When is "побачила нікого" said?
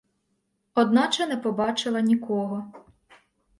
1.37-2.73